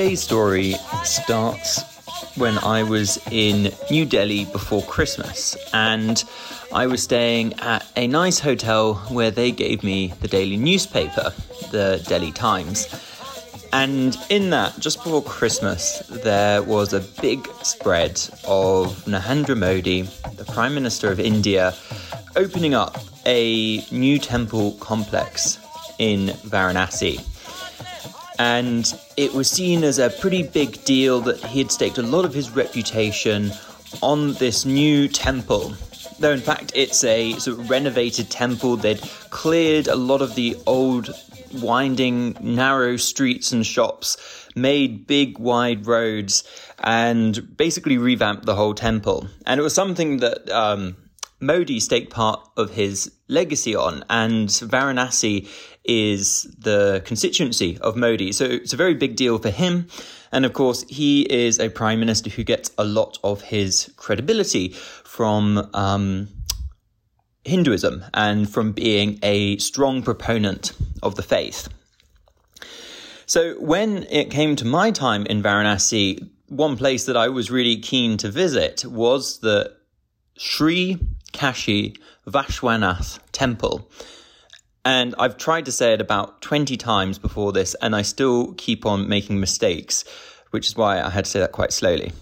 today's 0.00 0.22
story 0.22 0.72
starts 1.04 1.84
when 2.36 2.56
I 2.56 2.82
was 2.82 3.18
in 3.30 3.70
New 3.90 4.06
Delhi 4.06 4.46
before 4.46 4.80
Christmas, 4.84 5.58
and 5.74 6.24
I 6.72 6.86
was 6.86 7.02
staying 7.02 7.52
at 7.60 7.86
a 7.96 8.06
nice 8.06 8.38
hotel 8.38 8.94
where 9.10 9.30
they 9.30 9.50
gave 9.50 9.84
me 9.84 10.14
the 10.22 10.26
daily 10.26 10.56
newspaper, 10.56 11.34
the 11.70 12.02
Delhi 12.08 12.32
Times. 12.32 12.88
And 13.74 14.16
in 14.30 14.48
that, 14.48 14.78
just 14.78 15.04
before 15.04 15.22
Christmas, 15.22 15.98
there 16.24 16.62
was 16.62 16.94
a 16.94 17.00
big 17.20 17.46
spread 17.62 18.12
of 18.46 19.04
Narendra 19.04 19.54
Modi, 19.54 20.08
the 20.34 20.46
Prime 20.46 20.72
Minister 20.72 21.12
of 21.12 21.20
India, 21.20 21.74
opening 22.36 22.72
up 22.72 22.96
a 23.26 23.84
new 23.90 24.18
temple 24.18 24.78
complex 24.80 25.58
in 25.98 26.28
Varanasi. 26.48 27.29
And 28.40 28.90
it 29.18 29.34
was 29.34 29.50
seen 29.50 29.84
as 29.84 29.98
a 29.98 30.08
pretty 30.08 30.42
big 30.42 30.82
deal 30.86 31.20
that 31.20 31.44
he 31.44 31.58
had 31.58 31.70
staked 31.70 31.98
a 31.98 32.02
lot 32.02 32.24
of 32.24 32.32
his 32.32 32.48
reputation 32.48 33.52
on 34.00 34.32
this 34.34 34.64
new 34.64 35.08
temple. 35.08 35.74
Though, 36.18 36.32
in 36.32 36.40
fact, 36.40 36.72
it's 36.74 37.04
a 37.04 37.34
sort 37.34 37.58
of 37.58 37.68
renovated 37.68 38.30
temple. 38.30 38.78
They'd 38.78 39.02
cleared 39.28 39.88
a 39.88 39.94
lot 39.94 40.22
of 40.22 40.36
the 40.36 40.56
old, 40.66 41.10
winding, 41.52 42.34
narrow 42.40 42.96
streets 42.96 43.52
and 43.52 43.66
shops, 43.66 44.16
made 44.56 45.06
big, 45.06 45.38
wide 45.38 45.86
roads, 45.86 46.42
and 46.78 47.54
basically 47.58 47.98
revamped 47.98 48.46
the 48.46 48.54
whole 48.54 48.72
temple. 48.72 49.28
And 49.44 49.60
it 49.60 49.62
was 49.62 49.74
something 49.74 50.16
that 50.20 50.48
um, 50.50 50.96
Modi 51.40 51.80
staked 51.80 52.10
part 52.12 52.46
of 52.56 52.70
his 52.70 53.10
legacy 53.28 53.74
on, 53.74 54.04
and 54.10 54.48
Varanasi 54.48 55.48
is 55.84 56.42
the 56.58 57.02
constituency 57.04 57.78
of 57.78 57.96
Modi. 57.96 58.32
So 58.32 58.44
it's 58.44 58.72
a 58.72 58.76
very 58.76 58.94
big 58.94 59.16
deal 59.16 59.38
for 59.38 59.50
him. 59.50 59.88
And 60.32 60.44
of 60.44 60.52
course, 60.52 60.84
he 60.88 61.22
is 61.22 61.58
a 61.58 61.70
prime 61.70 61.98
minister 61.98 62.30
who 62.30 62.44
gets 62.44 62.70
a 62.78 62.84
lot 62.84 63.18
of 63.24 63.42
his 63.42 63.92
credibility 63.96 64.68
from 65.04 65.70
um, 65.74 66.28
Hinduism 67.44 68.04
and 68.12 68.48
from 68.48 68.72
being 68.72 69.18
a 69.22 69.56
strong 69.56 70.02
proponent 70.02 70.72
of 71.02 71.16
the 71.16 71.22
faith. 71.22 71.68
So 73.26 73.54
when 73.54 74.04
it 74.10 74.30
came 74.30 74.56
to 74.56 74.64
my 74.66 74.90
time 74.90 75.24
in 75.26 75.42
Varanasi, 75.42 76.28
one 76.48 76.76
place 76.76 77.06
that 77.06 77.16
I 77.16 77.28
was 77.28 77.50
really 77.50 77.76
keen 77.76 78.16
to 78.18 78.30
visit 78.30 78.84
was 78.84 79.38
the 79.38 79.74
Sri 80.36 80.98
Kashi 81.32 81.96
Vishwanath 82.26 83.18
Temple. 83.32 83.88
And 84.84 85.14
I've 85.18 85.36
tried 85.36 85.66
to 85.66 85.72
say 85.72 85.92
it 85.92 86.00
about 86.00 86.40
20 86.40 86.76
times 86.76 87.18
before 87.18 87.52
this, 87.52 87.74
and 87.82 87.94
I 87.94 88.02
still 88.02 88.54
keep 88.54 88.86
on 88.86 89.08
making 89.08 89.38
mistakes, 89.38 90.04
which 90.50 90.68
is 90.68 90.76
why 90.76 91.00
I 91.00 91.10
had 91.10 91.26
to 91.26 91.30
say 91.30 91.40
that 91.40 91.52
quite 91.52 91.72
slowly. 91.72 92.12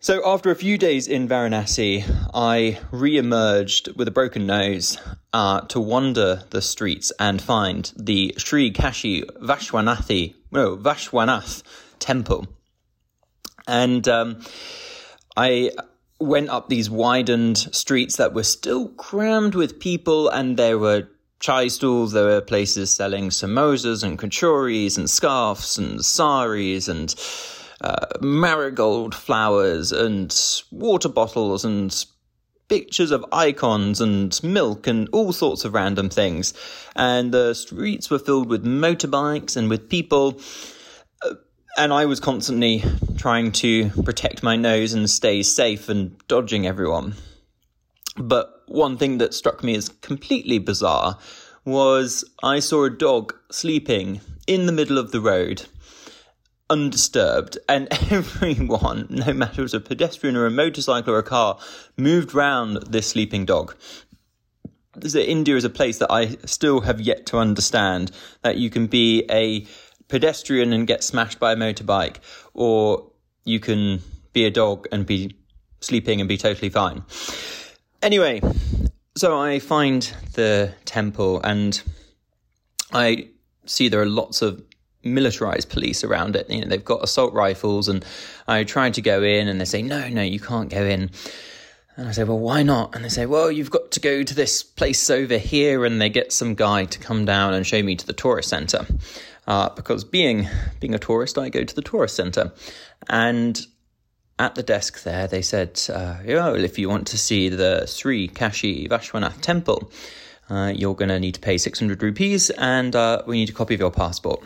So, 0.00 0.20
after 0.28 0.50
a 0.50 0.56
few 0.56 0.78
days 0.78 1.06
in 1.06 1.28
Varanasi, 1.28 2.04
I 2.34 2.80
re 2.90 3.16
emerged 3.16 3.96
with 3.96 4.08
a 4.08 4.10
broken 4.10 4.46
nose 4.46 4.98
uh, 5.32 5.60
to 5.68 5.78
wander 5.78 6.42
the 6.50 6.60
streets 6.60 7.12
and 7.20 7.40
find 7.40 7.92
the 7.96 8.34
Sri 8.36 8.72
Kashi 8.72 9.22
Vashwanathi, 9.22 10.34
no, 10.50 10.76
Vashwanath 10.76 11.62
temple. 12.00 12.48
And 13.68 14.08
um, 14.08 14.42
I 15.36 15.70
went 16.20 16.50
up 16.50 16.68
these 16.68 16.88
widened 16.88 17.58
streets 17.58 18.16
that 18.16 18.34
were 18.34 18.44
still 18.44 18.88
crammed 18.88 19.54
with 19.54 19.80
people, 19.80 20.28
and 20.28 20.56
there 20.56 20.78
were 20.78 21.08
chai 21.40 21.66
stalls, 21.68 22.12
there 22.12 22.26
were 22.26 22.40
places 22.40 22.90
selling 22.92 23.30
samosas 23.30 24.04
and 24.04 24.18
kachoris 24.18 24.96
and 24.96 25.10
scarfs 25.10 25.76
and 25.76 26.04
saris 26.04 26.86
and 26.86 27.14
uh, 27.80 28.06
marigold 28.20 29.12
flowers 29.12 29.90
and 29.90 30.62
water 30.70 31.08
bottles 31.08 31.64
and 31.64 32.06
pictures 32.68 33.10
of 33.10 33.24
icons 33.32 34.00
and 34.00 34.40
milk 34.42 34.86
and 34.86 35.08
all 35.12 35.32
sorts 35.32 35.64
of 35.64 35.74
random 35.74 36.08
things. 36.08 36.54
And 36.94 37.32
the 37.32 37.54
streets 37.54 38.08
were 38.08 38.20
filled 38.20 38.48
with 38.48 38.64
motorbikes 38.64 39.56
and 39.56 39.68
with 39.68 39.90
people 39.90 40.40
and 41.76 41.92
I 41.92 42.06
was 42.06 42.20
constantly 42.20 42.84
trying 43.16 43.52
to 43.52 43.90
protect 43.90 44.42
my 44.42 44.56
nose 44.56 44.92
and 44.92 45.08
stay 45.08 45.42
safe 45.42 45.88
and 45.88 46.16
dodging 46.28 46.66
everyone. 46.66 47.14
But 48.16 48.62
one 48.66 48.98
thing 48.98 49.18
that 49.18 49.34
struck 49.34 49.64
me 49.64 49.74
as 49.74 49.88
completely 49.88 50.58
bizarre 50.58 51.18
was 51.64 52.24
I 52.42 52.58
saw 52.58 52.84
a 52.84 52.90
dog 52.90 53.34
sleeping 53.50 54.20
in 54.46 54.66
the 54.66 54.72
middle 54.72 54.98
of 54.98 55.12
the 55.12 55.20
road, 55.20 55.66
undisturbed, 56.68 57.58
and 57.68 57.88
everyone, 58.12 59.06
no 59.08 59.32
matter 59.32 59.52
if 59.52 59.58
it 59.58 59.62
was 59.62 59.74
a 59.74 59.80
pedestrian 59.80 60.36
or 60.36 60.46
a 60.46 60.50
motorcycle 60.50 61.14
or 61.14 61.18
a 61.18 61.22
car, 61.22 61.58
moved 61.96 62.34
round 62.34 62.82
this 62.88 63.08
sleeping 63.08 63.46
dog. 63.46 63.74
So 65.06 65.20
India 65.20 65.56
is 65.56 65.64
a 65.64 65.70
place 65.70 65.98
that 65.98 66.12
I 66.12 66.36
still 66.44 66.82
have 66.82 67.00
yet 67.00 67.24
to 67.26 67.38
understand 67.38 68.10
that 68.42 68.58
you 68.58 68.68
can 68.68 68.88
be 68.88 69.24
a 69.30 69.66
pedestrian 70.12 70.74
and 70.74 70.86
get 70.86 71.02
smashed 71.02 71.40
by 71.40 71.52
a 71.52 71.56
motorbike, 71.56 72.16
or 72.52 73.10
you 73.44 73.58
can 73.58 73.98
be 74.34 74.44
a 74.44 74.50
dog 74.50 74.86
and 74.92 75.06
be 75.06 75.34
sleeping 75.80 76.20
and 76.20 76.28
be 76.28 76.36
totally 76.36 76.68
fine. 76.68 77.02
Anyway, 78.02 78.42
so 79.16 79.40
I 79.40 79.58
find 79.58 80.02
the 80.34 80.74
temple 80.84 81.40
and 81.42 81.80
I 82.92 83.28
see 83.64 83.88
there 83.88 84.02
are 84.02 84.06
lots 84.22 84.42
of 84.42 84.62
militarized 85.02 85.70
police 85.70 86.04
around 86.04 86.36
it. 86.36 86.50
You 86.50 86.60
know, 86.60 86.68
they've 86.68 86.84
got 86.84 87.02
assault 87.02 87.32
rifles, 87.32 87.88
and 87.88 88.04
I 88.46 88.64
try 88.64 88.90
to 88.90 89.00
go 89.00 89.22
in, 89.22 89.48
and 89.48 89.58
they 89.58 89.64
say, 89.64 89.80
"No, 89.80 90.10
no, 90.10 90.20
you 90.20 90.38
can't 90.38 90.68
go 90.68 90.84
in." 90.84 91.10
And 91.96 92.08
I 92.08 92.12
say, 92.12 92.24
"Well, 92.24 92.38
why 92.38 92.62
not?" 92.62 92.94
And 92.94 93.04
they 93.04 93.10
say, 93.10 93.26
"Well, 93.26 93.52
you've 93.52 93.70
got 93.70 93.90
to 93.92 94.00
go 94.00 94.22
to 94.22 94.34
this 94.34 94.62
place 94.62 95.10
over 95.10 95.36
here," 95.36 95.84
and 95.84 96.00
they 96.00 96.08
get 96.08 96.32
some 96.32 96.54
guy 96.54 96.86
to 96.86 96.98
come 96.98 97.24
down 97.24 97.52
and 97.52 97.66
show 97.66 97.82
me 97.82 97.96
to 97.96 98.06
the 98.06 98.14
tourist 98.14 98.48
center 98.48 98.86
uh, 99.46 99.68
because 99.70 100.04
being 100.04 100.48
being 100.80 100.94
a 100.94 100.98
tourist, 100.98 101.38
I 101.38 101.48
go 101.48 101.64
to 101.64 101.74
the 101.74 101.82
tourist 101.82 102.16
centre, 102.16 102.52
and 103.08 103.60
at 104.38 104.54
the 104.54 104.62
desk 104.62 105.02
there 105.02 105.26
they 105.26 105.42
said, 105.42 105.80
uh, 105.90 106.16
"Oh, 106.28 106.54
if 106.54 106.78
you 106.78 106.88
want 106.88 107.06
to 107.08 107.18
see 107.18 107.48
the 107.48 107.86
Sri 107.86 108.28
Kashi 108.28 108.88
Vishwanath 108.88 109.40
temple, 109.40 109.90
uh, 110.48 110.72
you're 110.74 110.94
going 110.94 111.10
to 111.10 111.20
need 111.20 111.34
to 111.34 111.40
pay 111.40 111.58
600 111.58 112.02
rupees, 112.02 112.50
and 112.50 112.96
uh, 112.96 113.22
we 113.26 113.36
need 113.36 113.50
a 113.50 113.52
copy 113.52 113.74
of 113.74 113.80
your 113.80 113.90
passport." 113.90 114.40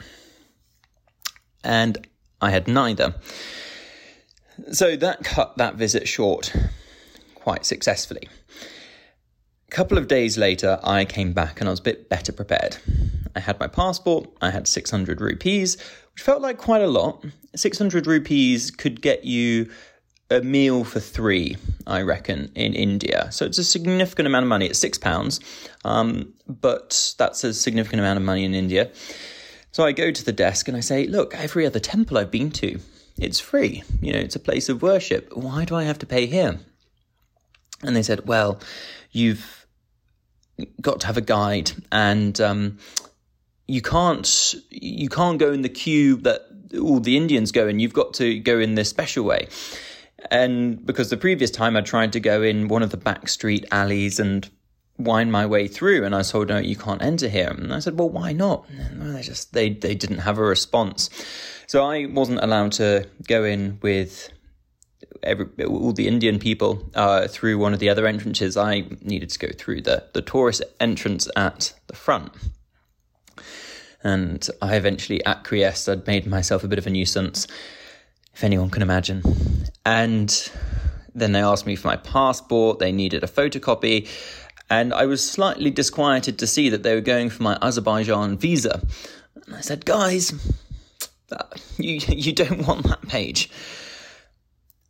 And 1.63 2.07
I 2.41 2.51
had 2.51 2.67
neither. 2.67 3.15
So 4.73 4.97
that 4.97 5.23
cut 5.23 5.59
that 5.59 5.75
visit 5.75 6.09
short 6.09 6.53
quite 7.47 7.65
successfully. 7.65 8.29
A 9.69 9.71
couple 9.71 9.99
of 9.99 10.09
days 10.09 10.37
later, 10.37 10.81
I 10.83 11.05
came 11.05 11.33
back 11.33 11.61
and 11.61 11.69
I 11.69 11.71
was 11.71 11.79
a 11.79 11.85
bit 11.85 12.09
better 12.09 12.33
prepared. 12.33 12.77
I 13.37 13.39
had 13.39 13.61
my 13.61 13.69
passport, 13.69 14.29
I 14.43 14.51
had 14.51 14.67
600 14.67 15.21
rupees, 15.21 15.77
which 16.13 16.23
felt 16.25 16.43
like 16.43 16.59
quite 16.59 16.83
a 16.83 16.89
lot. 16.89 17.25
600 17.55 18.09
rupees 18.09 18.73
could 18.73 19.01
get 19.01 19.25
you 19.25 19.71
a 20.29 20.41
meal 20.41 20.83
for 20.83 20.99
three, 20.99 21.57
I 21.87 22.03
reckon, 22.03 22.51
in 22.57 22.75
India. 22.75 23.29
So 23.31 23.45
it's 23.45 23.59
a 23.59 23.65
significant 23.65 24.27
amount 24.27 24.43
of 24.43 24.49
money. 24.49 24.67
It's 24.67 24.81
six 24.81 24.99
pounds, 24.99 25.39
um, 25.85 26.35
but 26.49 27.15
that's 27.17 27.45
a 27.45 27.55
significant 27.55 28.01
amount 28.01 28.17
of 28.17 28.25
money 28.25 28.45
in 28.45 28.55
India. 28.55 28.91
So 29.71 29.85
I 29.85 29.93
go 29.93 30.11
to 30.11 30.25
the 30.25 30.33
desk 30.33 30.67
and 30.67 30.77
I 30.77 30.81
say, 30.81 31.07
Look, 31.07 31.33
every 31.37 31.65
other 31.65 31.79
temple 31.79 32.19
I've 32.19 32.33
been 32.33 32.51
to, 32.63 32.81
it's 33.17 33.39
free. 33.39 33.85
You 34.01 34.15
know, 34.15 34.19
it's 34.19 34.35
a 34.35 34.41
place 34.41 34.69
of 34.69 34.83
worship. 34.83 35.31
Why 35.33 35.65
do 35.65 35.77
I 35.77 35.85
have 35.85 36.01
to 36.01 36.07
pay 36.07 36.27
here? 36.27 36.59
And 37.83 37.95
they 37.95 38.03
said, 38.03 38.27
Well, 38.27 38.61
you've 39.13 39.67
got 40.81 41.01
to 41.01 41.07
have 41.07 41.17
a 41.17 41.23
guide, 41.23 41.73
and 41.93 42.41
um, 42.41 42.79
you 43.67 43.83
can't 43.83 44.55
you 44.71 45.09
can't 45.09 45.39
go 45.39 45.53
in 45.53 45.63
the 45.63 45.69
queue 45.69 46.17
that 46.19 46.47
all 46.81 47.01
the 47.01 47.17
Indians 47.17 47.53
go 47.53 47.69
in. 47.69 47.81
You've 47.81 47.93
got 47.93 48.15
to 48.15 48.39
go 48.39 48.59
in 48.59 48.75
this 48.75 48.89
special 48.89 49.25
way. 49.25 49.49
And 50.31 50.85
because 50.85 51.11
the 51.11 51.17
previous 51.17 51.51
time 51.51 51.77
I 51.77 51.83
tried 51.83 52.13
to 52.15 52.21
go 52.21 52.43
in 52.43 52.69
one 52.69 52.83
of 52.83 52.91
the 52.91 52.97
back 52.97 53.29
street 53.29 53.65
alleys 53.71 54.19
and 54.19 54.49
wind 54.99 55.31
my 55.31 55.45
way 55.47 55.69
through, 55.69 56.05
and 56.05 56.15
I 56.15 56.19
was 56.19 56.31
told, 56.31 56.49
"No, 56.49 56.59
you 56.59 56.77
can't 56.77 57.03
enter 57.03 57.29
here." 57.29 57.49
And 57.49 57.73
I 57.73 57.81
said, 57.81 57.99
"Well, 57.99 58.09
why 58.09 58.33
not?" 58.33 58.67
And 58.71 59.15
they 59.15 59.23
just 59.23 59.53
they 59.53 59.71
they 59.71 59.95
didn't 59.95 60.19
have 60.19 60.39
a 60.39 60.43
response, 60.43 61.11
so 61.67 61.85
I 61.85 62.07
wasn't 62.07 62.41
allowed 62.43 62.73
to 62.73 63.07
go 63.27 63.45
in 63.45 63.79
with 63.83 64.31
every, 65.23 65.47
all 65.65 65.93
the 65.93 66.09
Indian 66.09 66.39
people 66.39 66.91
uh, 66.95 67.29
through 67.29 67.59
one 67.59 67.73
of 67.73 67.79
the 67.79 67.89
other 67.89 68.07
entrances. 68.07 68.57
I 68.57 68.85
needed 69.01 69.31
to 69.31 69.39
go 69.39 69.49
through 69.57 69.83
the 69.83 70.05
the 70.13 70.23
tourist 70.23 70.63
entrance 70.81 71.29
at 71.37 71.73
the 71.87 71.97
front. 71.97 72.33
And 74.03 74.49
I 74.63 74.77
eventually 74.77 75.25
acquiesced. 75.25 75.89
I'd 75.89 76.07
made 76.07 76.27
myself 76.27 76.63
a 76.63 76.69
bit 76.69 76.79
of 76.79 76.87
a 76.87 76.91
nuisance, 76.91 77.47
if 78.35 78.45
anyone 78.45 78.71
can 78.71 78.83
imagine. 78.83 79.23
And 79.85 80.51
then 81.15 81.33
they 81.33 81.41
asked 81.41 81.67
me 81.67 81.75
for 81.77 81.89
my 81.89 81.97
passport, 81.97 82.79
they 82.79 82.93
needed 82.93 83.25
a 83.25 83.27
photocopy. 83.27 84.09
And 84.69 84.93
I 84.93 85.07
was 85.07 85.29
slightly 85.29 85.71
disquieted 85.71 86.39
to 86.39 86.47
see 86.47 86.69
that 86.69 86.83
they 86.83 86.95
were 86.95 87.01
going 87.01 87.31
for 87.31 87.43
my 87.43 87.59
Azerbaijan 87.63 88.37
visa. 88.37 88.83
And 89.47 89.57
I 89.57 89.61
said, 89.61 89.85
guys, 89.85 90.33
uh, 91.33 91.45
you 91.79 91.95
you 92.09 92.33
don't 92.33 92.67
want 92.67 92.87
that 92.87 93.03
page. 93.09 93.51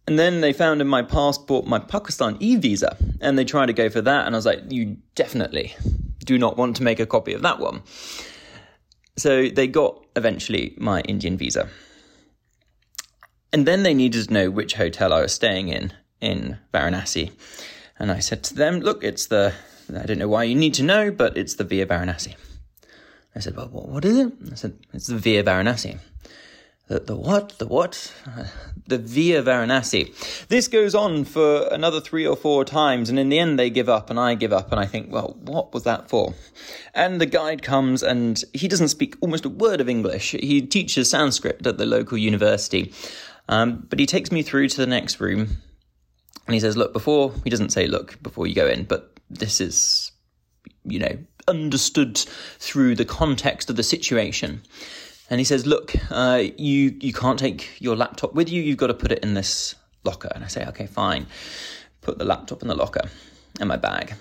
And 0.07 0.19
then 0.19 0.41
they 0.41 0.53
found 0.53 0.81
in 0.81 0.87
my 0.87 1.03
passport 1.03 1.67
my 1.67 1.79
Pakistan 1.79 2.37
e 2.39 2.57
visa, 2.57 2.97
and 3.21 3.37
they 3.37 3.45
tried 3.45 3.67
to 3.67 3.73
go 3.73 3.91
for 3.91 4.01
that, 4.01 4.27
and 4.27 4.35
I 4.35 4.39
was 4.39 4.47
like, 4.47 4.71
you 4.71 4.99
definitely 5.15 5.75
do 6.25 6.39
not 6.39 6.57
want 6.57 6.77
to 6.77 6.83
make 6.83 7.01
a 7.01 7.07
copy 7.07 7.33
of 7.33 7.43
that 7.43 7.59
one. 7.59 7.83
So 9.17 9.49
they 9.49 9.67
got 9.67 10.05
eventually 10.15 10.75
my 10.77 11.01
Indian 11.03 11.37
visa. 11.37 11.69
And 13.53 13.67
then 13.67 13.83
they 13.83 13.95
needed 13.95 14.29
to 14.29 14.33
know 14.33 14.51
which 14.51 14.75
hotel 14.75 15.13
I 15.13 15.23
was 15.23 15.33
staying 15.33 15.69
in 15.69 15.93
in 16.21 16.59
Varanasi. 16.75 17.33
And 17.99 18.13
I 18.13 18.19
said 18.19 18.43
to 18.45 18.55
them, 18.55 18.81
look, 18.81 19.03
it's 19.03 19.27
the, 19.27 19.55
I 19.89 20.05
don't 20.05 20.19
know 20.19 20.29
why 20.29 20.45
you 20.45 20.55
need 20.55 20.75
to 20.75 20.83
know, 20.83 21.11
but 21.11 21.37
it's 21.37 21.55
the 21.55 21.65
Via 21.65 21.87
Varanasi. 21.87 22.35
I 23.35 23.41
said, 23.41 23.57
well, 23.57 23.69
what 23.69 24.05
is 24.05 24.19
it? 24.19 24.33
I 24.53 24.55
said, 24.55 24.79
it's 24.93 25.07
the 25.07 25.17
Via 25.17 25.43
Varanasi. 25.43 25.99
The, 26.89 27.01
the 27.01 27.17
what? 27.17 27.51
The 27.59 27.67
what? 27.67 28.15
Uh, 28.27 28.45
the 28.87 28.99
Via 28.99 29.43
Varanasi. 29.43 30.47
This 30.47 30.69
goes 30.69 30.95
on 30.95 31.25
for 31.25 31.67
another 31.73 32.01
three 32.01 32.27
or 32.27 32.37
four 32.37 32.65
times, 32.65 33.11
and 33.11 33.19
in 33.19 33.29
the 33.29 33.39
end, 33.39 33.59
they 33.59 33.71
give 33.71 33.89
up, 33.89 34.11
and 34.11 34.21
I 34.21 34.37
give 34.37 34.53
up, 34.53 34.71
and 34.71 34.81
I 34.81 34.87
think, 34.87 35.11
well, 35.11 35.37
what 35.41 35.75
was 35.75 35.83
that 35.83 36.09
for? 36.09 36.35
And 36.95 37.21
the 37.21 37.27
guide 37.27 37.63
comes, 37.63 38.05
and 38.05 38.43
he 38.53 38.69
doesn't 38.69 38.89
speak 38.89 39.17
almost 39.21 39.45
a 39.45 39.49
word 39.49 39.81
of 39.81 39.89
English. 39.89 40.31
He 40.31 40.63
teaches 40.63 41.11
Sanskrit 41.11 41.67
at 41.67 41.79
the 41.79 41.87
local 41.87 42.17
university, 42.17 42.93
um, 43.49 43.87
but 43.89 43.99
he 43.99 44.07
takes 44.07 44.31
me 44.31 44.43
through 44.43 44.69
to 44.69 44.77
the 44.77 44.87
next 44.87 45.19
room, 45.19 45.49
and 46.47 46.55
he 46.55 46.61
says, 46.61 46.77
Look, 46.77 46.93
before, 46.93 47.33
he 47.43 47.51
doesn't 47.51 47.71
say, 47.71 47.89
Look, 47.89 48.23
before 48.23 48.47
you 48.47 48.55
go 48.55 48.69
in, 48.69 48.85
but 48.85 49.19
this 49.29 49.61
is, 49.61 50.13
you 50.85 51.01
know, 51.01 51.19
understood 51.49 52.19
through 52.59 52.95
the 52.95 53.05
context 53.05 53.71
of 53.71 53.77
the 53.77 53.83
situation. 53.83 54.63
And 55.29 55.41
he 55.41 55.45
says, 55.45 55.67
"Look, 55.67 55.95
uh, 56.11 56.45
you 56.57 56.97
you 57.01 57.13
can't 57.13 57.39
take 57.39 57.81
your 57.81 57.97
laptop 57.97 58.35
with 58.35 58.49
you. 58.49 58.63
You've 58.63 58.77
got 58.77 58.89
to 58.89 58.95
put 58.95 59.13
it 59.13 59.21
in 59.25 59.35
this 59.35 59.75
locker." 60.05 60.31
And 60.35 60.45
I 60.45 60.47
say, 60.49 60.65
"Okay, 60.67 60.87
fine." 60.87 61.27
Put 62.01 62.19
the 62.19 62.25
laptop 62.25 62.63
in 62.63 62.69
the 62.69 62.77
locker 62.77 63.09
in 63.61 63.67
my 63.67 63.77
bag. 63.77 64.15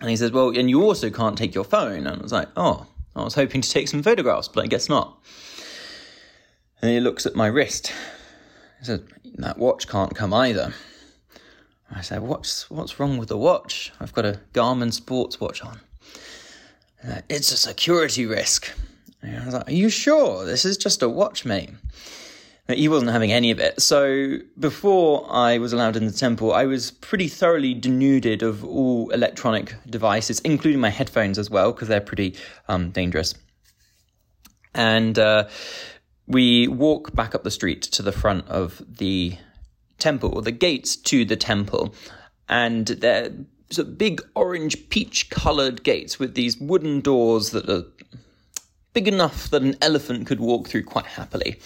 And 0.00 0.10
he 0.10 0.16
says, 0.16 0.32
"Well, 0.32 0.48
and 0.48 0.68
you 0.68 0.82
also 0.82 1.10
can't 1.10 1.38
take 1.38 1.54
your 1.54 1.64
phone." 1.64 2.06
And 2.06 2.18
I 2.18 2.22
was 2.22 2.32
like, 2.32 2.48
"Oh, 2.56 2.86
I 3.14 3.22
was 3.22 3.34
hoping 3.34 3.60
to 3.60 3.70
take 3.70 3.88
some 3.88 4.02
photographs, 4.02 4.48
but 4.48 4.64
I 4.64 4.66
guess 4.66 4.88
not." 4.88 5.18
And 6.82 6.90
he 6.90 7.00
looks 7.00 7.24
at 7.24 7.36
my 7.36 7.46
wrist. 7.46 7.92
He 8.80 8.84
says, 8.84 9.00
"That 9.36 9.58
watch 9.58 9.86
can't 9.88 10.14
come 10.14 10.34
either." 10.34 10.74
I 11.94 12.00
said, 12.00 12.22
"What's 12.22 12.68
what's 12.68 12.98
wrong 12.98 13.16
with 13.18 13.28
the 13.28 13.38
watch? 13.38 13.92
I've 14.00 14.12
got 14.12 14.24
a 14.24 14.40
Garmin 14.52 14.92
sports 14.92 15.40
watch 15.40 15.62
on." 15.62 15.80
It's 17.28 17.52
a 17.52 17.56
security 17.56 18.26
risk. 18.26 18.72
And 19.22 19.42
I 19.42 19.44
was 19.44 19.54
like, 19.54 19.68
Are 19.68 19.72
you 19.72 19.88
sure? 19.88 20.44
This 20.44 20.64
is 20.64 20.76
just 20.76 21.02
a 21.02 21.08
watch, 21.08 21.44
mate. 21.44 21.70
But 22.66 22.78
he 22.78 22.88
wasn't 22.88 23.12
having 23.12 23.32
any 23.32 23.52
of 23.52 23.60
it. 23.60 23.80
So 23.80 24.38
before 24.58 25.26
I 25.30 25.58
was 25.58 25.72
allowed 25.72 25.96
in 25.96 26.06
the 26.06 26.12
temple, 26.12 26.52
I 26.52 26.64
was 26.64 26.90
pretty 26.90 27.28
thoroughly 27.28 27.74
denuded 27.74 28.42
of 28.42 28.64
all 28.64 29.10
electronic 29.10 29.76
devices, 29.88 30.40
including 30.40 30.80
my 30.80 30.90
headphones 30.90 31.38
as 31.38 31.48
well, 31.48 31.72
because 31.72 31.86
they're 31.86 32.00
pretty 32.00 32.34
um, 32.66 32.90
dangerous. 32.90 33.34
And 34.74 35.16
uh, 35.16 35.48
we 36.26 36.66
walk 36.66 37.14
back 37.14 37.36
up 37.36 37.44
the 37.44 37.52
street 37.52 37.82
to 37.82 38.02
the 38.02 38.12
front 38.12 38.48
of 38.48 38.82
the 38.86 39.38
temple, 39.98 40.34
or 40.34 40.42
the 40.42 40.52
gates 40.52 40.96
to 40.96 41.24
the 41.24 41.36
temple. 41.36 41.94
And 42.48 42.86
they're 42.86 43.30
sort 43.70 43.88
of 43.88 43.98
big 43.98 44.20
orange 44.34 44.88
peach 44.88 45.30
coloured 45.30 45.82
gates 45.82 46.18
with 46.18 46.34
these 46.34 46.58
wooden 46.58 47.00
doors 47.00 47.50
that 47.50 47.68
are 47.68 47.84
big 48.96 49.06
enough 49.06 49.50
that 49.50 49.60
an 49.60 49.76
elephant 49.82 50.26
could 50.26 50.40
walk 50.40 50.66
through 50.66 50.82
quite 50.82 51.04
happily. 51.04 51.60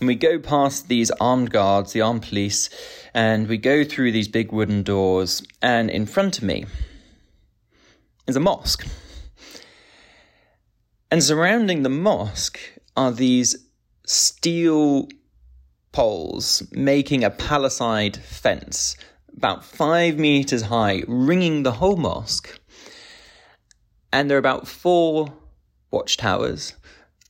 And 0.00 0.06
we 0.06 0.14
go 0.14 0.38
past 0.38 0.88
these 0.88 1.10
armed 1.20 1.50
guards, 1.50 1.92
the 1.92 2.00
armed 2.00 2.22
police, 2.22 2.70
and 3.12 3.46
we 3.46 3.58
go 3.58 3.84
through 3.84 4.12
these 4.12 4.26
big 4.26 4.52
wooden 4.52 4.82
doors, 4.82 5.42
and 5.60 5.90
in 5.90 6.06
front 6.06 6.38
of 6.38 6.44
me 6.44 6.64
is 8.26 8.36
a 8.36 8.40
mosque. 8.40 8.86
And 11.10 11.22
surrounding 11.22 11.82
the 11.82 11.90
mosque 11.90 12.58
are 12.96 13.12
these 13.12 13.54
steel 14.06 15.08
poles 15.92 16.62
making 16.72 17.22
a 17.22 17.28
palisade 17.28 18.16
fence 18.16 18.96
about 19.36 19.62
five 19.62 20.16
meters 20.16 20.62
high, 20.62 21.02
ringing 21.06 21.64
the 21.64 21.72
whole 21.72 21.96
mosque. 21.96 22.58
And 24.10 24.30
there 24.30 24.38
are 24.38 24.46
about 24.46 24.66
four 24.66 25.34
watchtowers. 25.92 26.74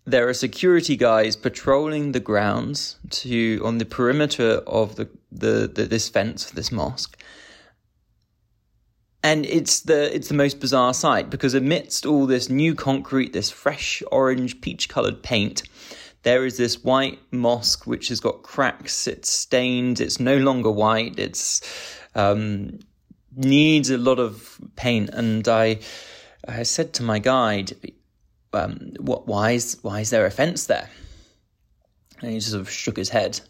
There 0.04 0.28
are 0.28 0.34
security 0.34 0.96
guys 0.96 1.36
patrolling 1.36 2.12
the 2.12 2.20
grounds 2.20 2.96
to 3.10 3.60
on 3.64 3.78
the 3.78 3.84
perimeter 3.84 4.62
of 4.66 4.96
the, 4.96 5.08
the, 5.30 5.70
the 5.72 5.84
this 5.84 6.08
fence, 6.08 6.50
this 6.50 6.72
mosque. 6.72 7.16
And 9.22 9.46
it's 9.46 9.80
the 9.80 10.14
it's 10.14 10.28
the 10.28 10.34
most 10.34 10.58
bizarre 10.58 10.94
sight 10.94 11.30
because 11.30 11.54
amidst 11.54 12.04
all 12.04 12.26
this 12.26 12.48
new 12.48 12.74
concrete, 12.74 13.32
this 13.32 13.50
fresh 13.50 14.02
orange 14.10 14.60
peach 14.60 14.88
coloured 14.88 15.22
paint, 15.22 15.62
there 16.24 16.44
is 16.44 16.56
this 16.56 16.82
white 16.82 17.20
mosque 17.30 17.86
which 17.86 18.08
has 18.08 18.18
got 18.18 18.42
cracks, 18.42 19.06
it's 19.06 19.30
stained, 19.30 20.00
it's 20.00 20.18
no 20.18 20.38
longer 20.38 20.72
white, 20.72 21.18
it's 21.20 21.60
um, 22.16 22.80
needs 23.36 23.90
a 23.90 23.98
lot 23.98 24.18
of 24.18 24.58
paint. 24.74 25.10
And 25.10 25.46
I 25.46 25.78
I 26.48 26.64
said 26.64 26.92
to 26.94 27.04
my 27.04 27.20
guide, 27.20 27.76
um, 28.52 28.92
what, 28.98 29.26
why 29.26 29.52
is, 29.52 29.78
why 29.82 30.00
is 30.00 30.10
there 30.10 30.26
a 30.26 30.30
fence 30.30 30.66
there? 30.66 30.88
And 32.20 32.32
he 32.32 32.40
sort 32.40 32.60
of 32.60 32.70
shook 32.70 32.96
his 32.96 33.08
head. 33.08 33.40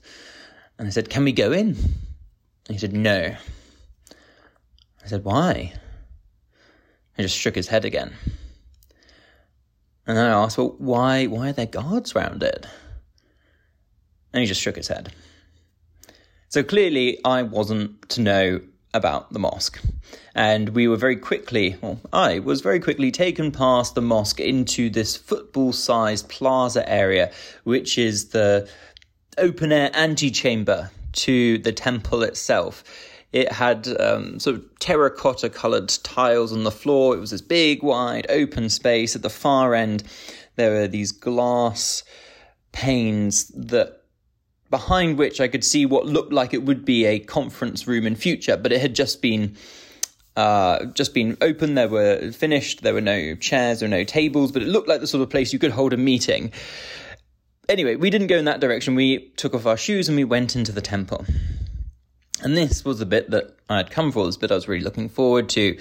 And 0.78 0.88
I 0.88 0.90
said, 0.90 1.10
can 1.10 1.24
we 1.24 1.32
go 1.32 1.52
in? 1.52 1.68
And 1.68 2.70
he 2.70 2.78
said, 2.78 2.92
no. 2.92 3.34
I 5.04 5.06
said, 5.06 5.24
why? 5.24 5.72
He 7.16 7.22
just 7.22 7.36
shook 7.36 7.54
his 7.54 7.68
head 7.68 7.84
again. 7.84 8.14
And 10.06 10.16
then 10.16 10.26
I 10.26 10.42
asked, 10.42 10.58
well, 10.58 10.74
why, 10.78 11.26
why 11.26 11.50
are 11.50 11.52
there 11.52 11.66
guards 11.66 12.14
around 12.16 12.42
it? 12.42 12.66
And 14.32 14.40
he 14.40 14.46
just 14.46 14.60
shook 14.60 14.76
his 14.76 14.88
head. 14.88 15.12
So 16.48 16.62
clearly, 16.62 17.18
I 17.24 17.42
wasn't 17.42 18.08
to 18.10 18.20
know 18.20 18.60
about 18.94 19.32
the 19.32 19.38
mosque. 19.38 19.80
And 20.34 20.70
we 20.70 20.88
were 20.88 20.96
very 20.96 21.16
quickly, 21.16 21.76
well, 21.80 22.00
I 22.12 22.38
was 22.38 22.60
very 22.60 22.80
quickly 22.80 23.10
taken 23.10 23.50
past 23.50 23.94
the 23.94 24.02
mosque 24.02 24.40
into 24.40 24.90
this 24.90 25.16
football 25.16 25.72
sized 25.72 26.28
plaza 26.28 26.88
area, 26.88 27.32
which 27.64 27.98
is 27.98 28.30
the 28.30 28.68
open 29.38 29.72
air 29.72 29.90
antechamber 29.94 30.90
to 31.12 31.58
the 31.58 31.72
temple 31.72 32.22
itself. 32.22 32.84
It 33.32 33.50
had 33.50 33.88
um, 33.98 34.38
sort 34.38 34.56
of 34.56 34.78
terracotta 34.78 35.48
coloured 35.48 35.88
tiles 35.88 36.52
on 36.52 36.64
the 36.64 36.70
floor. 36.70 37.16
It 37.16 37.20
was 37.20 37.30
this 37.30 37.40
big, 37.40 37.82
wide, 37.82 38.26
open 38.28 38.68
space. 38.68 39.16
At 39.16 39.22
the 39.22 39.30
far 39.30 39.74
end, 39.74 40.04
there 40.56 40.72
were 40.72 40.88
these 40.88 41.12
glass 41.12 42.04
panes 42.72 43.48
that 43.48 44.01
behind 44.72 45.18
which 45.18 45.38
I 45.40 45.46
could 45.46 45.62
see 45.62 45.86
what 45.86 46.06
looked 46.06 46.32
like 46.32 46.54
it 46.54 46.64
would 46.64 46.84
be 46.84 47.04
a 47.04 47.20
conference 47.20 47.86
room 47.86 48.06
in 48.06 48.16
future, 48.16 48.56
but 48.56 48.72
it 48.72 48.80
had 48.80 48.96
just 48.96 49.22
been 49.22 49.54
uh, 50.34 50.86
just 50.86 51.12
been 51.12 51.36
open. 51.42 51.74
There 51.74 51.90
were 51.90 52.32
finished. 52.32 52.82
There 52.82 52.94
were 52.94 53.02
no 53.02 53.34
chairs 53.36 53.82
or 53.82 53.88
no 53.88 54.02
tables, 54.02 54.50
but 54.50 54.62
it 54.62 54.68
looked 54.68 54.88
like 54.88 55.00
the 55.00 55.06
sort 55.06 55.22
of 55.22 55.28
place 55.28 55.52
you 55.52 55.58
could 55.58 55.72
hold 55.72 55.92
a 55.92 55.98
meeting. 55.98 56.52
Anyway, 57.68 57.96
we 57.96 58.08
didn't 58.08 58.28
go 58.28 58.38
in 58.38 58.46
that 58.46 58.60
direction. 58.60 58.94
We 58.94 59.28
took 59.36 59.54
off 59.54 59.66
our 59.66 59.76
shoes 59.76 60.08
and 60.08 60.16
we 60.16 60.24
went 60.24 60.56
into 60.56 60.72
the 60.72 60.80
temple. 60.80 61.26
And 62.42 62.56
this 62.56 62.82
was 62.82 62.98
the 62.98 63.06
bit 63.06 63.30
that 63.30 63.54
I 63.68 63.76
had 63.76 63.90
come 63.90 64.10
for. 64.10 64.24
This 64.24 64.38
bit 64.38 64.50
I 64.50 64.54
was 64.54 64.66
really 64.66 64.82
looking 64.82 65.10
forward 65.10 65.50
to. 65.50 65.78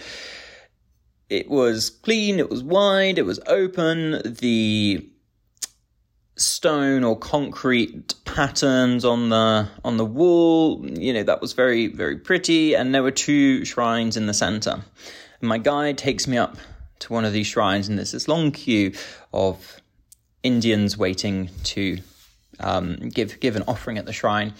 It 1.29 1.49
was 1.49 1.89
clean. 1.89 2.39
It 2.39 2.49
was 2.49 2.61
wide. 2.61 3.17
It 3.17 3.25
was 3.25 3.39
open. 3.47 4.21
The 4.25 5.09
stone 6.41 7.03
or 7.03 7.17
concrete 7.17 8.13
patterns 8.25 9.05
on 9.05 9.29
the 9.29 9.67
on 9.83 9.97
the 9.97 10.05
wall. 10.05 10.85
You 10.85 11.13
know 11.13 11.23
that 11.23 11.41
was 11.41 11.53
very 11.53 11.87
very 11.87 12.17
pretty 12.17 12.75
and 12.75 12.93
there 12.93 13.03
were 13.03 13.11
two 13.11 13.63
shrines 13.65 14.17
in 14.17 14.25
the 14.27 14.33
center. 14.33 14.81
And 15.39 15.49
my 15.49 15.57
guide 15.57 15.97
takes 15.97 16.27
me 16.27 16.37
up 16.37 16.57
to 16.99 17.13
one 17.13 17.25
of 17.25 17.33
these 17.33 17.47
shrines 17.47 17.87
and 17.87 17.97
there's 17.97 18.11
this 18.11 18.27
long 18.27 18.51
queue 18.51 18.93
of 19.33 19.81
indians 20.43 20.97
waiting 20.97 21.49
to 21.63 21.97
um, 22.59 23.09
give 23.09 23.39
give 23.39 23.55
an 23.55 23.63
offering 23.67 23.97
at 23.97 24.05
the 24.05 24.13
shrine. 24.13 24.53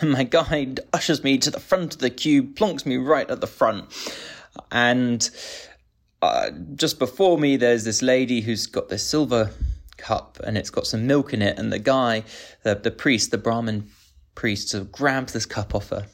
And 0.00 0.10
my 0.18 0.24
guide 0.24 0.80
ushers 0.92 1.22
me 1.22 1.38
to 1.38 1.50
the 1.50 1.60
front 1.60 1.94
of 1.94 2.00
the 2.00 2.10
queue 2.10 2.42
plonks 2.42 2.86
me 2.86 2.96
right 2.96 3.30
at 3.30 3.40
the 3.40 3.46
front. 3.46 3.86
And 4.70 5.28
uh, 6.22 6.50
just 6.74 6.98
before 6.98 7.38
me 7.38 7.56
there's 7.56 7.84
this 7.84 8.02
lady 8.02 8.40
who's 8.40 8.66
got 8.66 8.88
this 8.88 9.02
silver 9.02 9.50
cup 9.96 10.38
and 10.44 10.56
it's 10.58 10.70
got 10.70 10.86
some 10.86 11.06
milk 11.06 11.32
in 11.32 11.42
it. 11.42 11.58
And 11.58 11.72
the 11.72 11.78
guy, 11.78 12.24
the, 12.62 12.74
the 12.74 12.90
priest, 12.90 13.30
the 13.30 13.38
Brahmin 13.38 13.88
priest, 14.34 14.68
sort 14.70 14.82
of 14.82 14.92
grabs 14.92 15.32
this 15.32 15.46
cup 15.46 15.74
off 15.74 15.90
her, 15.90 16.06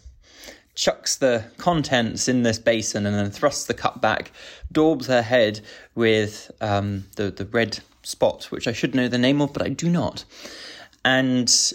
chucks 0.74 1.16
the 1.16 1.44
contents 1.58 2.28
in 2.28 2.42
this 2.42 2.58
basin, 2.58 3.06
and 3.06 3.14
then 3.14 3.30
thrusts 3.30 3.66
the 3.66 3.74
cup 3.74 4.00
back, 4.00 4.32
daubs 4.70 5.06
her 5.06 5.22
head 5.22 5.60
with 5.94 6.50
um, 6.60 7.04
the, 7.16 7.30
the 7.30 7.44
red 7.46 7.80
spot, 8.02 8.44
which 8.50 8.66
I 8.66 8.72
should 8.72 8.94
know 8.94 9.08
the 9.08 9.18
name 9.18 9.40
of, 9.40 9.52
but 9.52 9.62
I 9.62 9.68
do 9.68 9.88
not. 9.88 10.24
and 11.04 11.72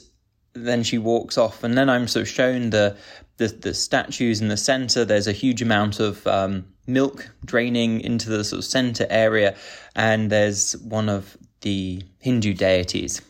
then 0.54 0.84
she 0.84 0.98
walks 0.98 1.38
off, 1.38 1.64
and 1.64 1.78
then 1.78 1.90
I'm 1.90 2.08
sort 2.08 2.24
of 2.24 2.30
shown 2.30 2.70
the 2.70 2.98
the, 3.38 3.50
the 3.50 3.74
statues 3.74 4.42
in 4.42 4.48
the 4.48 4.58
center. 4.58 5.06
There's 5.06 5.28
a 5.28 5.32
huge 5.32 5.62
amount 5.62 6.00
of 6.00 6.26
um, 6.26 6.66
milk 6.88 7.30
draining 7.46 8.02
into 8.02 8.30
the 8.30 8.44
sort 8.44 8.60
of 8.60 8.66
center 8.66 9.06
area, 9.10 9.56
and 9.96 10.32
there's 10.32 10.76
one 10.78 11.10
of 11.10 11.38
the 11.62 12.04
Hindu 12.20 12.54
deities. 12.54 13.22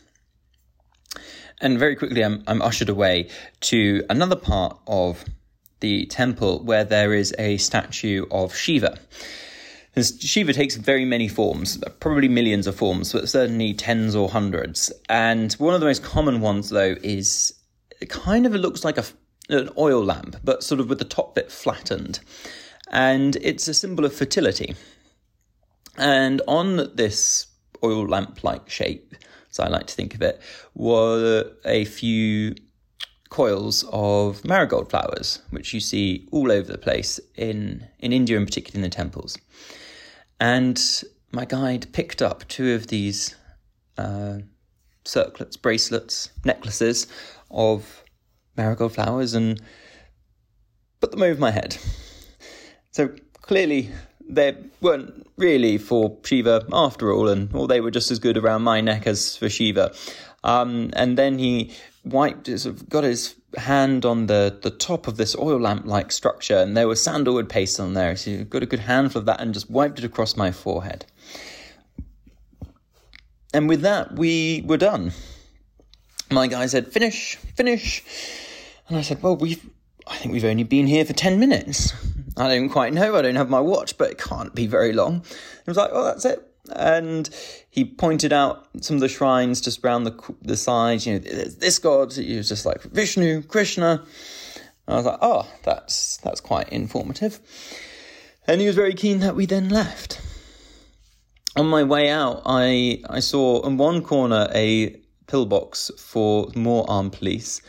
And 1.60 1.78
very 1.78 1.96
quickly, 1.96 2.24
I'm, 2.24 2.42
I'm 2.46 2.62
ushered 2.62 2.88
away 2.88 3.28
to 3.62 4.04
another 4.08 4.36
part 4.36 4.78
of 4.86 5.24
the 5.80 6.06
temple 6.06 6.60
where 6.64 6.84
there 6.84 7.12
is 7.14 7.34
a 7.38 7.56
statue 7.56 8.26
of 8.30 8.54
Shiva. 8.54 8.98
And 9.96 10.04
Shiva 10.04 10.52
takes 10.52 10.76
very 10.76 11.04
many 11.04 11.26
forms, 11.26 11.82
probably 11.98 12.28
millions 12.28 12.66
of 12.68 12.76
forms, 12.76 13.12
but 13.12 13.28
certainly 13.28 13.74
tens 13.74 14.14
or 14.14 14.28
hundreds. 14.28 14.92
And 15.08 15.52
one 15.54 15.74
of 15.74 15.80
the 15.80 15.86
most 15.86 16.04
common 16.04 16.40
ones, 16.40 16.70
though, 16.70 16.94
is 17.02 17.54
kind 18.08 18.46
of 18.46 18.52
looks 18.52 18.84
like 18.84 18.98
a, 18.98 19.04
an 19.48 19.70
oil 19.76 20.04
lamp, 20.04 20.36
but 20.44 20.62
sort 20.62 20.80
of 20.80 20.88
with 20.88 21.00
the 21.00 21.04
top 21.04 21.34
bit 21.34 21.50
flattened. 21.50 22.20
And 22.90 23.34
it's 23.36 23.66
a 23.66 23.74
symbol 23.74 24.04
of 24.04 24.14
fertility. 24.14 24.76
And 25.96 26.42
on 26.46 26.94
this 26.94 27.47
oil 27.82 28.06
lamp 28.06 28.44
like 28.44 28.68
shape, 28.68 29.14
as 29.50 29.58
I 29.58 29.68
like 29.68 29.86
to 29.86 29.94
think 29.94 30.14
of 30.14 30.22
it, 30.22 30.40
were 30.74 31.52
a 31.64 31.84
few 31.84 32.54
coils 33.30 33.84
of 33.92 34.44
marigold 34.44 34.90
flowers, 34.90 35.40
which 35.50 35.74
you 35.74 35.80
see 35.80 36.26
all 36.32 36.50
over 36.50 36.70
the 36.70 36.78
place 36.78 37.20
in, 37.34 37.86
in 37.98 38.12
India, 38.12 38.36
and 38.36 38.46
particularly 38.46 38.84
in 38.84 38.90
the 38.90 38.94
temples. 38.94 39.36
And 40.40 40.80
my 41.32 41.44
guide 41.44 41.92
picked 41.92 42.22
up 42.22 42.46
two 42.48 42.74
of 42.74 42.86
these 42.86 43.34
uh, 43.98 44.38
circlets, 45.04 45.56
bracelets, 45.56 46.30
necklaces 46.44 47.06
of 47.50 48.04
marigold 48.56 48.94
flowers 48.94 49.34
and 49.34 49.60
put 51.00 51.10
them 51.10 51.22
over 51.22 51.40
my 51.40 51.50
head. 51.50 51.76
So 52.90 53.10
clearly, 53.42 53.90
they 54.28 54.56
weren't 54.80 55.26
really 55.36 55.78
for 55.78 56.16
Shiva 56.24 56.66
after 56.72 57.12
all, 57.12 57.28
and 57.28 57.54
or 57.54 57.66
they 57.66 57.80
were 57.80 57.90
just 57.90 58.10
as 58.10 58.18
good 58.18 58.36
around 58.36 58.62
my 58.62 58.80
neck 58.80 59.06
as 59.06 59.36
for 59.36 59.48
Shiva. 59.48 59.94
Um, 60.44 60.90
and 60.94 61.18
then 61.18 61.38
he 61.38 61.74
wiped, 62.04 62.48
of 62.48 62.88
got 62.88 63.04
his 63.04 63.34
hand 63.56 64.04
on 64.04 64.26
the, 64.26 64.58
the 64.62 64.70
top 64.70 65.08
of 65.08 65.16
this 65.16 65.36
oil 65.36 65.58
lamp 65.58 65.86
like 65.86 66.12
structure, 66.12 66.58
and 66.58 66.76
there 66.76 66.88
was 66.88 67.02
sandalwood 67.02 67.48
paste 67.48 67.80
on 67.80 67.94
there. 67.94 68.16
So 68.16 68.30
he 68.30 68.44
got 68.44 68.62
a 68.62 68.66
good 68.66 68.80
handful 68.80 69.20
of 69.20 69.26
that 69.26 69.40
and 69.40 69.54
just 69.54 69.70
wiped 69.70 69.98
it 69.98 70.04
across 70.04 70.36
my 70.36 70.52
forehead. 70.52 71.06
And 73.54 73.68
with 73.68 73.80
that, 73.80 74.12
we 74.12 74.62
were 74.66 74.76
done. 74.76 75.12
My 76.30 76.46
guy 76.46 76.66
said, 76.66 76.92
"Finish, 76.92 77.36
finish," 77.36 78.04
and 78.88 78.98
I 78.98 79.02
said, 79.02 79.22
"Well, 79.22 79.36
we've, 79.36 79.64
I 80.06 80.16
think 80.16 80.32
we've 80.32 80.44
only 80.44 80.64
been 80.64 80.86
here 80.86 81.06
for 81.06 81.14
ten 81.14 81.40
minutes. 81.40 81.94
I 82.38 82.48
don't 82.48 82.68
quite 82.68 82.92
know. 82.92 83.16
I 83.16 83.22
don't 83.22 83.36
have 83.36 83.50
my 83.50 83.60
watch, 83.60 83.98
but 83.98 84.10
it 84.10 84.18
can't 84.18 84.54
be 84.54 84.66
very 84.66 84.92
long." 84.92 85.22
He 85.22 85.70
was 85.70 85.76
like, 85.76 85.90
"Oh, 85.92 86.04
that's 86.04 86.24
it." 86.24 86.48
and 86.74 87.30
he 87.70 87.84
pointed 87.84 88.32
out 88.32 88.68
some 88.80 88.96
of 88.96 89.00
the 89.00 89.08
shrines 89.08 89.60
just 89.60 89.84
around 89.84 90.04
the 90.04 90.34
the 90.42 90.56
sides. 90.56 91.06
You 91.06 91.14
know, 91.14 91.18
this 91.20 91.78
god. 91.78 92.12
He 92.12 92.36
was 92.36 92.48
just 92.48 92.66
like 92.66 92.82
Vishnu, 92.82 93.42
Krishna. 93.42 94.04
And 94.86 94.94
I 94.94 94.96
was 94.96 95.06
like, 95.06 95.18
oh, 95.20 95.48
that's 95.64 96.18
that's 96.18 96.40
quite 96.40 96.68
informative. 96.70 97.40
And 98.46 98.60
he 98.60 98.66
was 98.66 98.76
very 98.76 98.94
keen 98.94 99.20
that 99.20 99.36
we 99.36 99.46
then 99.46 99.68
left. 99.68 100.20
On 101.56 101.66
my 101.66 101.82
way 101.82 102.08
out, 102.08 102.42
I 102.46 103.02
I 103.08 103.20
saw 103.20 103.66
in 103.66 103.76
one 103.76 104.02
corner 104.02 104.48
a 104.54 105.00
pillbox 105.26 105.90
for 105.98 106.48
more 106.54 106.86
armed 106.88 107.12
police 107.12 107.60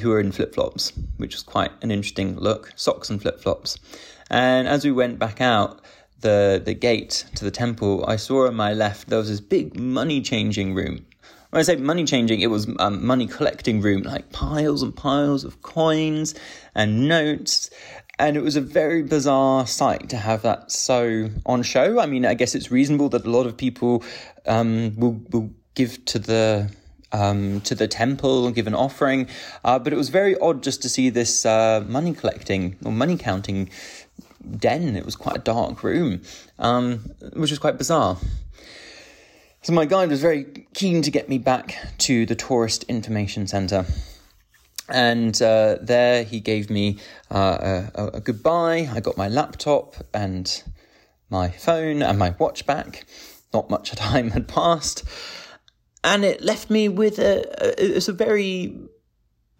who 0.00 0.10
were 0.10 0.20
in 0.20 0.32
flip 0.32 0.54
flops, 0.54 0.92
which 1.16 1.34
was 1.34 1.42
quite 1.42 1.70
an 1.82 1.90
interesting 1.90 2.36
look. 2.36 2.72
Socks 2.76 3.10
and 3.10 3.20
flip 3.20 3.40
flops. 3.40 3.78
And 4.30 4.66
as 4.66 4.84
we 4.84 4.92
went 4.92 5.18
back 5.18 5.40
out, 5.40 5.80
the 6.20 6.62
the 6.64 6.74
gate 6.74 7.24
to 7.34 7.44
the 7.44 7.50
temple, 7.50 8.04
I 8.06 8.16
saw 8.16 8.46
on 8.46 8.54
my 8.54 8.72
left 8.72 9.08
there 9.08 9.18
was 9.18 9.28
this 9.28 9.40
big 9.40 9.78
money 9.78 10.20
changing 10.20 10.74
room. 10.74 11.04
When 11.50 11.60
I 11.60 11.64
say 11.64 11.76
money 11.76 12.04
changing, 12.04 12.40
it 12.40 12.46
was 12.46 12.66
a 12.66 12.82
um, 12.82 13.04
money 13.04 13.26
collecting 13.26 13.82
room, 13.82 14.02
like 14.02 14.32
piles 14.32 14.82
and 14.82 14.96
piles 14.96 15.44
of 15.44 15.60
coins 15.60 16.34
and 16.74 17.08
notes. 17.08 17.68
And 18.18 18.36
it 18.38 18.42
was 18.42 18.56
a 18.56 18.60
very 18.60 19.02
bizarre 19.02 19.66
sight 19.66 20.08
to 20.10 20.16
have 20.16 20.42
that 20.42 20.70
so 20.70 21.28
on 21.44 21.62
show. 21.62 22.00
I 22.00 22.06
mean, 22.06 22.24
I 22.24 22.34
guess 22.34 22.54
it's 22.54 22.70
reasonable 22.70 23.10
that 23.10 23.26
a 23.26 23.30
lot 23.30 23.46
of 23.46 23.56
people 23.56 24.02
um, 24.46 24.94
will 24.96 25.20
will 25.30 25.50
give 25.74 26.02
to 26.06 26.18
the 26.18 26.70
um, 27.12 27.60
to 27.62 27.74
the 27.74 27.88
temple 27.88 28.46
and 28.46 28.54
give 28.54 28.66
an 28.66 28.74
offering. 28.74 29.28
Uh, 29.64 29.78
but 29.78 29.92
it 29.92 29.96
was 29.96 30.08
very 30.08 30.36
odd 30.38 30.62
just 30.62 30.82
to 30.82 30.88
see 30.88 31.10
this 31.10 31.46
uh, 31.46 31.84
money 31.86 32.14
collecting 32.14 32.76
or 32.84 32.92
money 32.92 33.16
counting 33.16 33.70
den. 34.58 34.96
It 34.96 35.04
was 35.04 35.16
quite 35.16 35.36
a 35.36 35.40
dark 35.40 35.82
room, 35.82 36.22
um, 36.58 36.98
which 37.34 37.50
was 37.50 37.58
quite 37.58 37.78
bizarre. 37.78 38.18
So 39.62 39.72
my 39.72 39.84
guide 39.84 40.08
was 40.08 40.20
very 40.20 40.66
keen 40.74 41.02
to 41.02 41.10
get 41.10 41.28
me 41.28 41.38
back 41.38 41.76
to 41.98 42.26
the 42.26 42.34
tourist 42.34 42.82
information 42.84 43.46
centre. 43.46 43.86
And 44.88 45.40
uh, 45.40 45.76
there 45.80 46.24
he 46.24 46.40
gave 46.40 46.68
me 46.68 46.98
uh, 47.30 47.86
a, 47.94 48.06
a 48.14 48.20
goodbye. 48.20 48.90
I 48.92 49.00
got 49.00 49.16
my 49.16 49.28
laptop 49.28 49.94
and 50.12 50.62
my 51.30 51.48
phone 51.48 52.02
and 52.02 52.18
my 52.18 52.34
watch 52.38 52.66
back. 52.66 53.06
Not 53.54 53.70
much 53.70 53.90
time 53.96 54.30
had 54.30 54.48
passed. 54.48 55.04
And 56.04 56.24
it 56.24 56.42
left 56.42 56.70
me 56.70 56.88
with 56.88 57.18
a, 57.18 57.44
a, 57.64 57.96
it's 57.96 58.08
a 58.08 58.12
very 58.12 58.76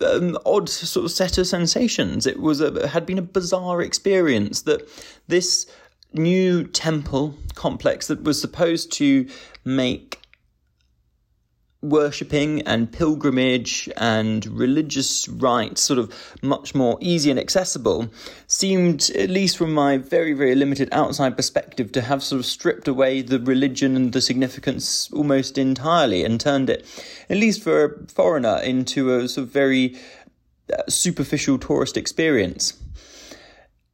um, 0.05 0.37
odd 0.45 0.69
sort 0.69 1.05
of 1.05 1.11
set 1.11 1.39
of 1.39 1.47
sensations. 1.47 2.27
It 2.27 2.41
was 2.41 2.61
a 2.61 2.89
had 2.89 3.07
been 3.07 3.19
a 3.19 3.23
bizarre 3.23 3.81
experience 3.81 4.63
that 4.63 4.89
this 5.29 5.67
new 6.13 6.65
temple 6.65 7.35
complex 7.55 8.09
that 8.09 8.23
was 8.23 8.41
supposed 8.41 8.93
to 8.93 9.27
make 9.65 10.12
worshipping 11.83 12.63
and 12.63 12.93
pilgrimage 12.93 13.89
and 13.97 14.47
religious 14.47 15.29
rites 15.29 15.81
sort 15.81 15.99
of 15.99 16.13
much 16.41 16.77
more 16.77 16.97
easy 17.01 17.29
and 17.29 17.41
accessible 17.41 18.09
seemed 18.47 19.11
at 19.17 19.29
least 19.29 19.57
from 19.57 19.75
my 19.75 19.97
very 19.97 20.33
very 20.33 20.55
limited 20.55 20.89
outside 20.93 21.37
perspective 21.37 21.91
to 21.91 22.01
have 22.01 22.23
sort 22.23 22.39
of 22.39 22.47
stripped 22.47 22.87
away 22.87 23.21
the 23.21 23.41
religion 23.41 23.97
and 23.97 24.13
the 24.13 24.21
significance 24.21 25.11
almost 25.13 25.59
entirely 25.59 26.25
and 26.25 26.41
turned 26.41 26.71
it 26.71 26.87
at 27.29 27.37
least 27.37 27.63
for 27.63 27.85
a 27.85 28.07
foreigner 28.07 28.59
into 28.63 29.17
a 29.17 29.29
sort 29.29 29.47
of 29.47 29.53
very 29.53 29.99
uh, 30.73 30.83
superficial 30.89 31.59
tourist 31.59 31.97
experience 31.97 32.81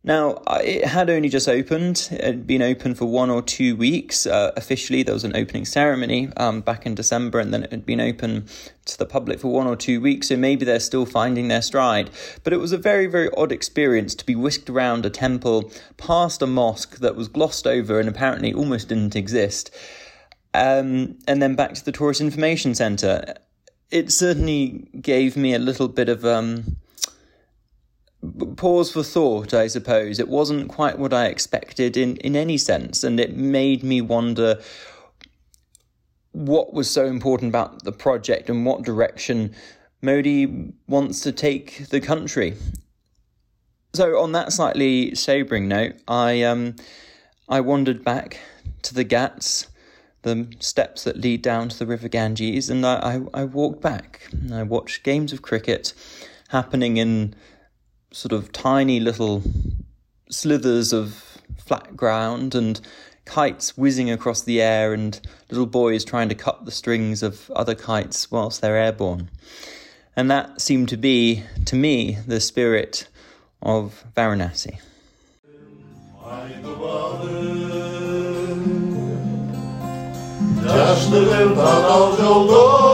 now, 0.09 0.41
it 0.65 0.87
had 0.87 1.11
only 1.11 1.29
just 1.29 1.51
opened. 1.51 2.09
It 2.11 2.25
had 2.25 2.47
been 2.47 2.63
open 2.63 2.95
for 2.95 3.05
one 3.05 3.29
or 3.29 3.43
two 3.43 3.77
weeks. 3.77 4.27
Uh, 4.27 4.53
officially, 4.57 5.03
there 5.03 5.13
was 5.13 5.23
an 5.23 5.37
opening 5.37 5.67
ceremony 5.67 6.31
um, 6.39 6.63
back 6.63 6.87
in 6.87 6.95
December, 6.95 7.39
and 7.39 7.53
then 7.53 7.63
it 7.63 7.71
had 7.71 7.85
been 7.85 8.01
open 8.01 8.47
to 8.87 8.97
the 8.97 9.05
public 9.05 9.39
for 9.39 9.53
one 9.53 9.67
or 9.67 9.77
two 9.77 10.01
weeks. 10.01 10.29
So 10.29 10.37
maybe 10.39 10.65
they're 10.65 10.81
still 10.81 11.05
finding 11.05 11.49
their 11.49 11.61
stride. 11.61 12.09
But 12.43 12.55
it 12.55 12.57
was 12.57 12.73
a 12.73 12.79
very, 12.79 13.07
very 13.07 13.29
odd 13.37 13.53
experience 13.53 14.15
to 14.15 14.25
be 14.25 14.35
whisked 14.35 14.71
around 14.71 15.05
a 15.05 15.11
temple, 15.11 15.71
past 15.99 16.41
a 16.41 16.47
mosque 16.47 16.97
that 17.01 17.15
was 17.15 17.29
glossed 17.29 17.67
over 17.67 18.01
and 18.01 18.09
apparently 18.09 18.55
almost 18.55 18.89
didn't 18.89 19.15
exist, 19.15 19.71
um, 20.55 21.19
and 21.29 21.43
then 21.43 21.55
back 21.55 21.75
to 21.75 21.85
the 21.85 21.93
tourist 21.93 22.23
information 22.23 22.75
centre. 22.75 23.35
It 23.91 24.11
certainly 24.11 24.89
gave 25.03 25.37
me 25.37 25.53
a 25.53 25.59
little 25.59 25.89
bit 25.89 26.09
of. 26.09 26.25
Um, 26.25 26.79
pause 28.57 28.91
for 28.93 29.03
thought, 29.03 29.55
I 29.55 29.69
suppose. 29.69 30.19
It 30.19 30.29
wasn't 30.29 30.69
quite 30.69 30.99
what 30.99 31.13
I 31.13 31.27
expected 31.27 31.97
in, 31.97 32.17
in 32.19 32.37
any 32.37 32.59
sense, 32.59 33.05
and 33.05 33.21
it 33.21 33.37
made 33.37 33.83
me 33.83 34.01
wonder 34.01 34.61
what 36.33 36.73
was 36.73 36.91
so 36.91 37.07
important 37.07 37.51
about 37.51 37.85
the 37.85 37.93
project 37.93 38.51
and 38.51 38.65
what 38.65 38.83
direction 38.83 39.55
Modi 40.03 40.73
wants 40.87 41.21
to 41.21 41.33
take 41.33 41.89
the 41.89 42.01
country. 42.01 42.55
So, 43.95 44.19
on 44.19 44.33
that 44.33 44.53
slightly 44.53 45.15
sobering 45.15 45.69
note, 45.69 45.95
I 46.07 46.43
um, 46.43 46.77
I 47.49 47.61
wandered 47.61 48.05
back 48.05 48.39
to 48.83 48.95
the 48.95 49.05
Ghats, 49.05 49.69
the 50.23 50.53
steps 50.61 51.05
that 51.05 51.17
lead 51.17 51.43
down 51.43 51.71
to 51.71 51.79
the 51.79 51.87
River 51.87 52.09
Ganges, 52.09 52.69
and 52.69 52.85
I, 52.85 53.21
I, 53.35 53.43
I 53.43 53.45
walked 53.45 53.81
back. 53.81 54.29
I 54.53 54.63
watched 54.63 55.03
games 55.03 55.33
of 55.33 55.43
cricket 55.43 55.95
happening 56.49 56.99
in 56.99 57.35
sort 58.11 58.33
of 58.33 58.53
tiny 58.53 59.01
little 59.01 59.43
slithers 60.31 60.93
of 60.93 61.39
flat 61.57 61.97
ground 61.97 62.55
and 62.55 62.81
kites 63.25 63.77
whizzing 63.77 64.11
across 64.11 64.43
the 64.43 64.61
air 64.61 64.95
and 64.95 65.21
little 65.51 65.67
boys 65.67 66.05
trying 66.05 66.29
to 66.29 66.35
cut 66.35 66.65
the 66.65 66.71
strings 66.71 67.23
of 67.23 67.51
other 67.51 67.75
kites 67.75 68.31
whilst 68.31 68.61
they're 68.61 68.77
airborne. 68.77 69.29
And 70.17 70.31
that 70.31 70.61
seemed 70.61 70.89
to 70.89 70.97
be, 70.97 71.45
to 71.67 71.77
me, 71.77 72.19
the 72.27 72.41
spirit 72.41 73.07
of 73.63 74.05
Varanasi. 74.17 74.79
Just 80.63 81.11
a 81.13 81.21
little 81.21 82.88